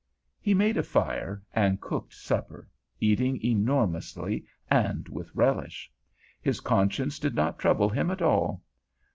He 0.39 0.55
made 0.55 0.77
a 0.77 0.81
fire 0.81 1.43
and 1.53 1.79
cooked 1.79 2.15
supper, 2.15 2.67
eating 2.99 3.39
enormously 3.45 4.45
and 4.67 5.07
with 5.09 5.29
relish. 5.35 5.91
His 6.41 6.59
conscience 6.59 7.19
did 7.19 7.35
not 7.35 7.59
trouble 7.59 7.89
him 7.89 8.09
at 8.09 8.23
all. 8.23 8.63